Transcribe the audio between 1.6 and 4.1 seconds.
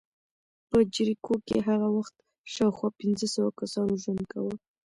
هغه وخت شاوخوا پنځه سوه کسانو